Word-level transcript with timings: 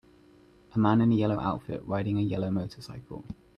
A 0.73 0.79
man 0.79 0.99
in 1.01 1.11
a 1.11 1.15
yellow 1.15 1.39
outfit 1.39 1.83
riding 1.85 2.17
a 2.17 2.23
yellow 2.23 2.49
motorcycle. 2.49 3.23